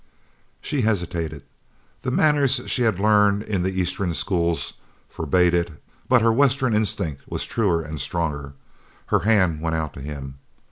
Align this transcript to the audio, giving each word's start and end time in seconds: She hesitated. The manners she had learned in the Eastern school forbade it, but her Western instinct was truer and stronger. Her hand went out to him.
She 0.61 0.81
hesitated. 0.81 1.43
The 2.01 2.09
manners 2.09 2.59
she 2.65 2.81
had 2.81 2.99
learned 2.99 3.43
in 3.43 3.61
the 3.61 3.79
Eastern 3.79 4.15
school 4.15 4.57
forbade 5.07 5.53
it, 5.53 5.69
but 6.09 6.23
her 6.23 6.33
Western 6.33 6.73
instinct 6.75 7.21
was 7.29 7.45
truer 7.45 7.83
and 7.83 8.01
stronger. 8.01 8.53
Her 9.13 9.19
hand 9.19 9.61
went 9.61 9.75
out 9.75 9.93
to 9.93 10.01
him. 10.01 10.39